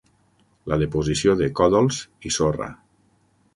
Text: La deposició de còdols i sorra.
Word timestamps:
La 0.71 0.79
deposició 0.83 1.35
de 1.43 1.51
còdols 1.61 2.01
i 2.31 2.35
sorra. 2.39 2.73